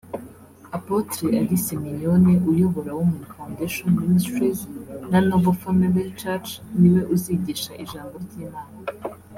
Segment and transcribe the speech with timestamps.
[0.77, 4.59] Apotre Alice Mignonne uyobora Women Foundation Ministries
[5.11, 8.75] na Noble Family church ni we uzigisha ijambo ry'Imana